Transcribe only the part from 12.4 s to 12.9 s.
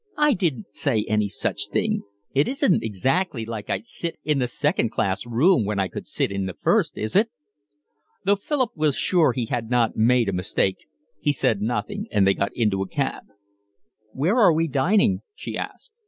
into a